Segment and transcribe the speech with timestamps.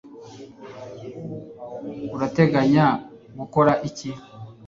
[2.15, 2.87] urateganya
[3.39, 4.09] gukora iki